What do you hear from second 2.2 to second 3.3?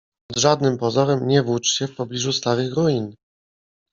starych ruin.